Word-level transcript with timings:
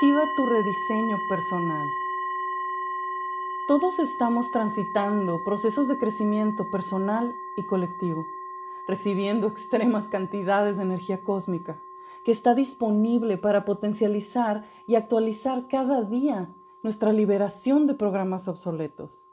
Activa 0.00 0.32
tu 0.34 0.46
rediseño 0.46 1.18
personal. 1.28 1.86
Todos 3.68 3.98
estamos 3.98 4.50
transitando 4.50 5.44
procesos 5.44 5.88
de 5.88 5.98
crecimiento 5.98 6.70
personal 6.70 7.34
y 7.58 7.66
colectivo, 7.66 8.24
recibiendo 8.88 9.46
extremas 9.48 10.08
cantidades 10.08 10.78
de 10.78 10.84
energía 10.84 11.22
cósmica 11.22 11.78
que 12.24 12.32
está 12.32 12.54
disponible 12.54 13.36
para 13.36 13.66
potencializar 13.66 14.64
y 14.86 14.94
actualizar 14.94 15.68
cada 15.68 16.00
día 16.00 16.48
nuestra 16.82 17.12
liberación 17.12 17.86
de 17.86 17.92
programas 17.92 18.48
obsoletos. 18.48 19.26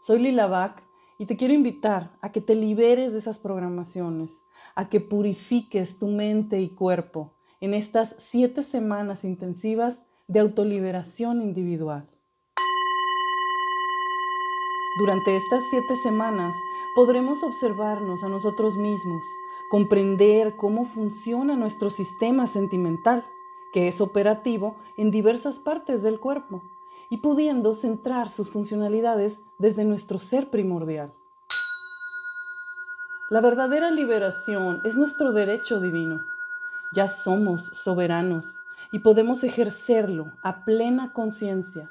Soy 0.00 0.18
Lila 0.18 0.76
y 1.18 1.26
te 1.26 1.36
quiero 1.36 1.52
invitar 1.52 2.16
a 2.22 2.32
que 2.32 2.40
te 2.40 2.54
liberes 2.54 3.12
de 3.12 3.18
esas 3.18 3.38
programaciones, 3.38 4.42
a 4.74 4.88
que 4.88 5.00
purifiques 5.02 5.98
tu 5.98 6.06
mente 6.06 6.58
y 6.62 6.70
cuerpo 6.70 7.34
en 7.62 7.74
estas 7.74 8.16
siete 8.18 8.64
semanas 8.64 9.22
intensivas 9.22 10.02
de 10.26 10.40
autoliberación 10.40 11.40
individual. 11.40 12.08
Durante 14.98 15.36
estas 15.36 15.62
siete 15.70 15.94
semanas 16.02 16.56
podremos 16.96 17.44
observarnos 17.44 18.24
a 18.24 18.28
nosotros 18.28 18.76
mismos, 18.76 19.22
comprender 19.70 20.56
cómo 20.56 20.84
funciona 20.84 21.54
nuestro 21.54 21.88
sistema 21.88 22.48
sentimental, 22.48 23.24
que 23.72 23.86
es 23.86 24.00
operativo 24.00 24.74
en 24.96 25.12
diversas 25.12 25.60
partes 25.60 26.02
del 26.02 26.18
cuerpo, 26.18 26.64
y 27.10 27.18
pudiendo 27.18 27.76
centrar 27.76 28.30
sus 28.32 28.50
funcionalidades 28.50 29.40
desde 29.60 29.84
nuestro 29.84 30.18
ser 30.18 30.50
primordial. 30.50 31.12
La 33.30 33.40
verdadera 33.40 33.92
liberación 33.92 34.80
es 34.84 34.96
nuestro 34.96 35.32
derecho 35.32 35.80
divino 35.80 36.32
ya 36.94 37.08
somos 37.08 37.70
soberanos 37.72 38.56
y 38.92 38.98
podemos 38.98 39.42
ejercerlo 39.44 40.32
a 40.42 40.64
plena 40.64 41.12
conciencia. 41.12 41.90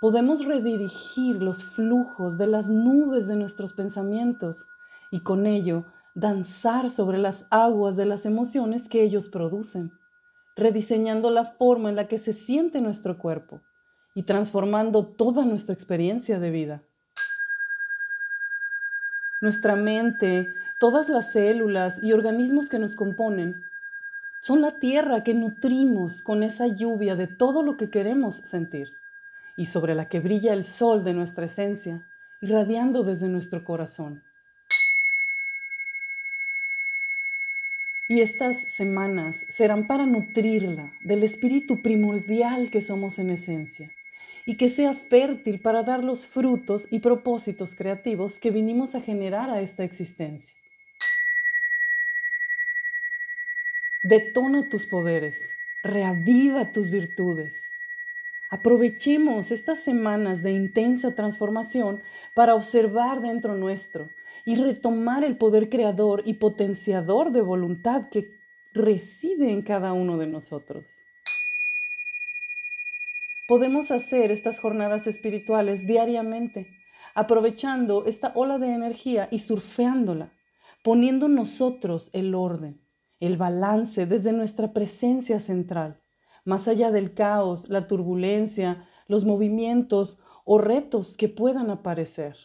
Podemos 0.00 0.44
redirigir 0.44 1.42
los 1.42 1.64
flujos 1.64 2.36
de 2.36 2.46
las 2.46 2.68
nubes 2.68 3.26
de 3.26 3.36
nuestros 3.36 3.72
pensamientos 3.72 4.66
y 5.10 5.20
con 5.20 5.46
ello 5.46 5.84
danzar 6.14 6.90
sobre 6.90 7.18
las 7.18 7.46
aguas 7.50 7.96
de 7.96 8.04
las 8.04 8.26
emociones 8.26 8.88
que 8.88 9.02
ellos 9.02 9.28
producen, 9.28 9.92
rediseñando 10.56 11.30
la 11.30 11.44
forma 11.44 11.88
en 11.88 11.96
la 11.96 12.06
que 12.06 12.18
se 12.18 12.32
siente 12.32 12.80
nuestro 12.80 13.18
cuerpo 13.18 13.60
y 14.14 14.24
transformando 14.24 15.06
toda 15.06 15.44
nuestra 15.44 15.74
experiencia 15.74 16.38
de 16.38 16.50
vida. 16.50 16.82
Nuestra 19.40 19.76
mente, 19.76 20.48
todas 20.78 21.08
las 21.08 21.32
células 21.32 22.02
y 22.02 22.12
organismos 22.12 22.68
que 22.68 22.78
nos 22.78 22.94
componen 22.94 23.64
son 24.44 24.60
la 24.60 24.78
tierra 24.78 25.24
que 25.24 25.32
nutrimos 25.32 26.20
con 26.20 26.42
esa 26.42 26.66
lluvia 26.66 27.16
de 27.16 27.26
todo 27.26 27.62
lo 27.62 27.78
que 27.78 27.88
queremos 27.88 28.34
sentir 28.34 28.92
y 29.56 29.64
sobre 29.64 29.94
la 29.94 30.10
que 30.10 30.20
brilla 30.20 30.52
el 30.52 30.66
sol 30.66 31.02
de 31.02 31.14
nuestra 31.14 31.46
esencia, 31.46 32.06
irradiando 32.42 33.04
desde 33.04 33.28
nuestro 33.28 33.64
corazón. 33.64 34.22
Y 38.06 38.20
estas 38.20 38.58
semanas 38.58 39.46
serán 39.48 39.86
para 39.86 40.04
nutrirla 40.04 40.92
del 41.02 41.22
espíritu 41.22 41.80
primordial 41.80 42.70
que 42.70 42.82
somos 42.82 43.18
en 43.18 43.30
esencia 43.30 43.90
y 44.44 44.58
que 44.58 44.68
sea 44.68 44.92
fértil 44.92 45.62
para 45.62 45.84
dar 45.84 46.04
los 46.04 46.26
frutos 46.26 46.86
y 46.90 46.98
propósitos 46.98 47.74
creativos 47.74 48.38
que 48.38 48.50
vinimos 48.50 48.94
a 48.94 49.00
generar 49.00 49.48
a 49.48 49.62
esta 49.62 49.84
existencia. 49.84 50.54
Detona 54.06 54.68
tus 54.68 54.84
poderes, 54.84 55.48
reaviva 55.82 56.72
tus 56.72 56.90
virtudes. 56.90 57.70
Aprovechemos 58.50 59.50
estas 59.50 59.78
semanas 59.78 60.42
de 60.42 60.52
intensa 60.52 61.14
transformación 61.14 62.02
para 62.34 62.54
observar 62.54 63.22
dentro 63.22 63.54
nuestro 63.54 64.10
y 64.44 64.56
retomar 64.56 65.24
el 65.24 65.38
poder 65.38 65.70
creador 65.70 66.20
y 66.26 66.34
potenciador 66.34 67.32
de 67.32 67.40
voluntad 67.40 68.10
que 68.10 68.42
reside 68.74 69.50
en 69.50 69.62
cada 69.62 69.94
uno 69.94 70.18
de 70.18 70.26
nosotros. 70.26 70.84
Podemos 73.48 73.90
hacer 73.90 74.30
estas 74.32 74.60
jornadas 74.60 75.06
espirituales 75.06 75.86
diariamente, 75.86 76.66
aprovechando 77.14 78.04
esta 78.04 78.32
ola 78.34 78.58
de 78.58 78.68
energía 78.74 79.28
y 79.30 79.38
surfeándola, 79.38 80.34
poniendo 80.82 81.26
nosotros 81.28 82.10
el 82.12 82.34
orden 82.34 82.83
el 83.20 83.36
balance 83.36 84.06
desde 84.06 84.32
nuestra 84.32 84.72
presencia 84.72 85.40
central, 85.40 86.00
más 86.44 86.68
allá 86.68 86.90
del 86.90 87.14
caos, 87.14 87.68
la 87.68 87.86
turbulencia, 87.86 88.88
los 89.08 89.24
movimientos 89.24 90.18
o 90.44 90.58
retos 90.58 91.16
que 91.16 91.28
puedan 91.28 91.70
aparecer. 91.70 92.36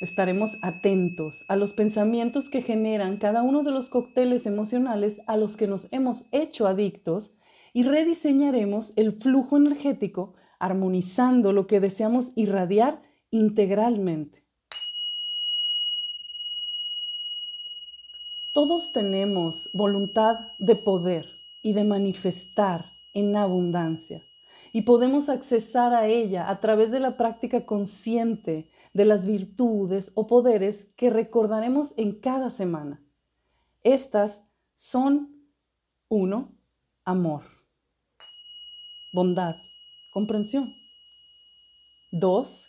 Estaremos 0.00 0.58
atentos 0.62 1.44
a 1.48 1.56
los 1.56 1.72
pensamientos 1.72 2.48
que 2.48 2.62
generan 2.62 3.16
cada 3.16 3.42
uno 3.42 3.64
de 3.64 3.72
los 3.72 3.88
cócteles 3.90 4.46
emocionales 4.46 5.20
a 5.26 5.36
los 5.36 5.56
que 5.56 5.66
nos 5.66 5.88
hemos 5.90 6.26
hecho 6.30 6.68
adictos 6.68 7.32
y 7.72 7.82
rediseñaremos 7.82 8.92
el 8.96 9.12
flujo 9.12 9.56
energético 9.56 10.34
armonizando 10.60 11.52
lo 11.52 11.66
que 11.66 11.80
deseamos 11.80 12.30
irradiar 12.36 13.02
integralmente. 13.30 14.47
Todos 18.58 18.90
tenemos 18.90 19.70
voluntad 19.72 20.48
de 20.58 20.74
poder 20.74 21.28
y 21.62 21.74
de 21.74 21.84
manifestar 21.84 22.90
en 23.14 23.36
abundancia 23.36 24.26
y 24.72 24.82
podemos 24.82 25.28
accesar 25.28 25.94
a 25.94 26.08
ella 26.08 26.50
a 26.50 26.58
través 26.58 26.90
de 26.90 26.98
la 26.98 27.16
práctica 27.16 27.64
consciente 27.64 28.68
de 28.92 29.04
las 29.04 29.28
virtudes 29.28 30.10
o 30.16 30.26
poderes 30.26 30.86
que 30.96 31.08
recordaremos 31.08 31.94
en 31.96 32.18
cada 32.18 32.50
semana. 32.50 33.00
Estas 33.84 34.50
son 34.74 35.46
1. 36.08 36.52
Amor. 37.04 37.44
Bondad. 39.12 39.54
Comprensión. 40.12 40.74
2. 42.10 42.66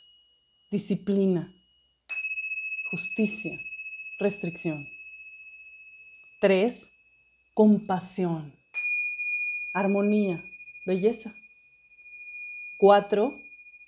Disciplina. 0.69 1.51
Justicia. 2.91 3.57
Restricción. 4.19 4.98
Tres, 6.41 6.89
compasión, 7.53 8.57
armonía, 9.73 10.41
belleza. 10.85 11.35
Cuatro, 12.77 13.37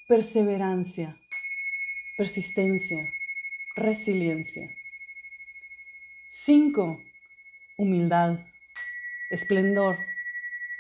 perseverancia, 0.09 1.17
persistencia, 2.17 3.09
resiliencia. 3.78 4.69
Cinco, 6.29 7.01
humildad, 7.78 8.45
esplendor, 9.29 9.97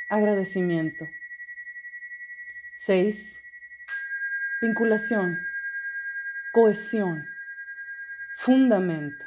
agradecimiento. 0.09 1.07
Seis, 2.75 3.39
vinculación, 4.61 5.39
cohesión, 6.51 7.25
fundamento. 8.35 9.25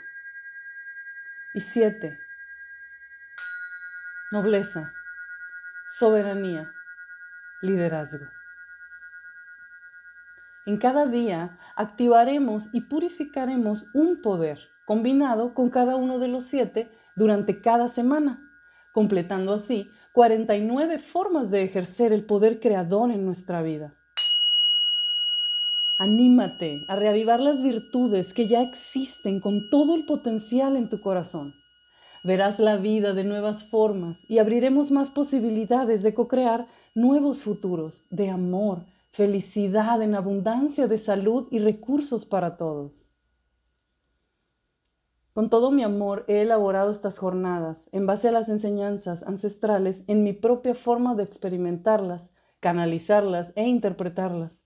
Y 1.55 1.63
siete, 1.63 2.19
nobleza, 4.35 4.93
soberanía, 5.89 6.73
liderazgo. 7.63 8.27
En 10.67 10.77
cada 10.77 11.07
día 11.07 11.57
activaremos 11.77 12.69
y 12.73 12.81
purificaremos 12.81 13.85
un 13.95 14.21
poder 14.21 14.59
combinado 14.87 15.55
con 15.55 15.71
cada 15.71 15.95
uno 15.95 16.19
de 16.19 16.27
los 16.27 16.47
siete 16.47 16.91
durante 17.15 17.61
cada 17.61 17.87
semana, 17.87 18.41
completando 18.93 19.53
así 19.53 19.89
49 20.15 20.99
formas 20.99 21.53
de 21.53 21.63
ejercer 21.63 22.13
el 22.13 22.25
poder 22.25 22.59
creador 22.59 23.13
en 23.13 23.25
nuestra 23.25 23.63
vida. 23.63 23.95
Anímate 25.97 26.87
a 26.89 26.97
reavivar 26.97 27.39
las 27.39 27.63
virtudes 27.63 28.35
que 28.35 28.49
ya 28.49 28.63
existen 28.63 29.39
con 29.39 29.71
todo 29.71 29.95
el 29.95 30.05
potencial 30.07 30.75
en 30.75 30.89
tu 30.89 31.01
corazón 31.01 31.55
verás 32.25 32.59
la 32.59 32.77
vida 32.77 33.13
de 33.13 33.23
nuevas 33.23 33.65
formas 33.65 34.17
y 34.29 34.39
abriremos 34.39 34.91
más 34.91 35.11
posibilidades 35.11 36.03
de 36.03 36.15
co-crear 36.15 36.67
nuevos 36.95 37.45
futuros 37.45 38.05
de 38.11 38.31
amor, 38.31 38.87
felicidad 39.13 40.01
en 40.03 40.15
abundancia 40.15 40.89
de 40.89 40.97
salud 40.97 41.47
y 41.51 41.59
recursos 41.59 42.25
para 42.25 42.57
todos. 42.57 43.11
Con 45.35 45.51
todo 45.51 45.71
mi 45.71 45.83
amor 45.83 46.25
he 46.27 46.41
elaborado 46.41 46.93
estas 46.93 47.19
jornadas 47.19 47.91
en 47.93 48.07
base 48.07 48.29
a 48.29 48.33
las 48.33 48.49
enseñanzas 48.49 49.23
ancestrales 49.25 50.05
en 50.07 50.25
mi 50.25 50.33
propia 50.33 50.75
forma 50.75 51.15
de 51.15 51.25
experimentarlas, 51.25 52.31
canalizarlas 52.59 53.53
e 53.55 53.65
interpretarlas, 53.65 54.63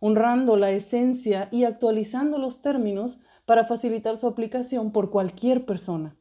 honrando 0.00 0.56
la 0.56 0.70
esencia 0.70 1.48
y 1.52 1.64
actualizando 1.64 2.38
los 2.38 2.62
términos 2.62 3.20
para 3.44 3.66
facilitar 3.66 4.16
su 4.16 4.26
aplicación 4.26 4.92
por 4.92 5.10
cualquier 5.10 5.66
persona 5.66 6.16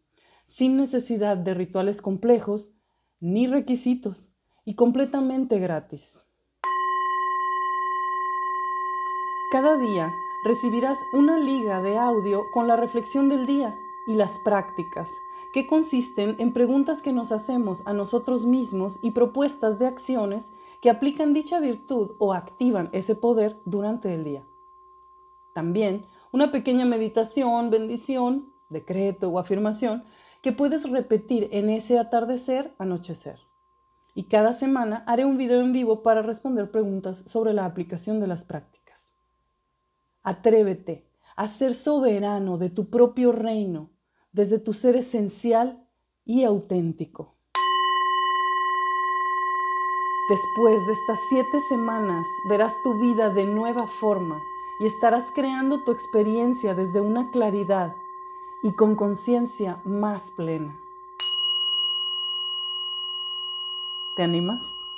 sin 0.51 0.75
necesidad 0.75 1.38
de 1.38 1.53
rituales 1.53 2.01
complejos 2.01 2.74
ni 3.21 3.48
requisitos 3.48 4.30
y 4.65 4.75
completamente 4.75 5.59
gratis. 5.59 6.25
Cada 9.50 9.77
día 9.77 10.12
recibirás 10.44 10.98
una 11.13 11.39
liga 11.39 11.81
de 11.81 11.98
audio 11.98 12.44
con 12.53 12.68
la 12.68 12.75
reflexión 12.75 13.30
del 13.30 13.45
día 13.45 13.74
y 14.07 14.15
las 14.15 14.39
prácticas, 14.39 15.09
que 15.53 15.68
consisten 15.68 16.36
en 16.38 16.51
preguntas 16.51 17.01
que 17.01 17.13
nos 17.13 17.31
hacemos 17.31 17.81
a 17.86 17.94
nosotros 17.94 18.45
mismos 18.45 19.00
y 19.01 19.12
propuestas 19.12 19.80
de 19.80 19.88
acciones 19.88 20.51
que 20.81 20.89
aplican 20.89 21.33
dicha 21.33 21.62
virtud 21.62 22.12
o 22.19 22.33
activan 22.33 22.89
ese 22.92 23.15
poder 23.15 23.56
durante 23.63 24.13
el 24.13 24.25
día. 24.25 24.44
También 25.56 26.06
una 26.33 26.51
pequeña 26.51 26.83
meditación, 26.83 27.69
bendición, 27.69 28.50
decreto 28.72 29.30
o 29.30 29.40
afirmación 29.40 30.04
que 30.42 30.52
puedes 30.52 30.90
repetir 30.90 31.50
en 31.52 31.70
ese 31.70 32.00
atardecer, 32.00 32.74
anochecer. 32.80 33.38
Y 34.16 34.24
cada 34.24 34.54
semana 34.54 35.04
haré 35.08 35.26
un 35.26 35.38
video 35.38 35.62
en 35.62 35.72
vivo 35.72 36.04
para 36.04 36.22
responder 36.22 36.72
preguntas 36.72 37.24
sobre 37.28 37.54
la 37.54 37.66
aplicación 37.66 38.20
de 38.20 38.28
las 38.28 38.44
prácticas. 38.44 39.12
Atrévete 40.24 41.06
a 41.36 41.48
ser 41.48 41.76
soberano 41.76 42.58
de 42.58 42.70
tu 42.70 42.90
propio 42.90 43.32
reino 43.32 43.90
desde 44.32 44.60
tu 44.60 44.74
ser 44.74 44.96
esencial 44.96 45.88
y 46.26 46.44
auténtico. 46.44 47.36
Después 50.30 50.86
de 50.88 50.94
estas 50.94 51.20
siete 51.30 51.60
semanas 51.68 52.26
verás 52.48 52.74
tu 52.84 52.98
vida 53.00 53.30
de 53.34 53.46
nueva 53.46 53.88
forma 53.88 54.42
y 54.80 54.86
estarás 54.86 55.26
creando 55.36 55.84
tu 55.84 55.92
experiencia 55.92 56.74
desde 56.74 57.02
una 57.02 57.30
claridad 57.32 57.94
y 58.62 58.74
con 58.74 58.96
conciencia 58.96 59.81
más 59.86 60.31
plena. 60.31 60.80
¿Te 64.16 64.24
animas? 64.24 64.91